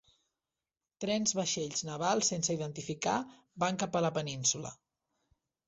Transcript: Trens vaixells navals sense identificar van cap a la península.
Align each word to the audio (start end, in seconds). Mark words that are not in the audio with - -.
Trens 1.05 1.33
vaixells 1.39 1.83
navals 1.91 2.33
sense 2.33 2.57
identificar 2.61 3.15
van 3.67 3.81
cap 3.85 4.01
a 4.01 4.05
la 4.09 4.13
península. 4.19 4.77